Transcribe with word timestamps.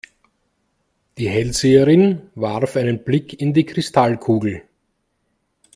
Die 1.19 1.29
Hellseherin 1.29 2.31
warf 2.33 2.75
einen 2.75 3.03
Blick 3.03 3.39
in 3.39 3.53
die 3.53 3.67
Kristallkugel. 3.67 4.63